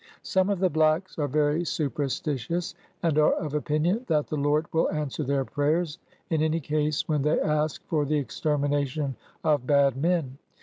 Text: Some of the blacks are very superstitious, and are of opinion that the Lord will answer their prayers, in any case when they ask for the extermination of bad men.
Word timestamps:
Some 0.23 0.49
of 0.49 0.57
the 0.57 0.69
blacks 0.71 1.19
are 1.19 1.27
very 1.27 1.63
superstitious, 1.63 2.73
and 3.03 3.19
are 3.19 3.33
of 3.33 3.53
opinion 3.53 4.03
that 4.07 4.25
the 4.25 4.35
Lord 4.35 4.65
will 4.73 4.89
answer 4.89 5.23
their 5.23 5.45
prayers, 5.45 5.99
in 6.31 6.41
any 6.41 6.59
case 6.59 7.07
when 7.07 7.21
they 7.21 7.39
ask 7.39 7.83
for 7.85 8.03
the 8.03 8.17
extermination 8.17 9.15
of 9.43 9.67
bad 9.67 9.95
men. 9.95 10.39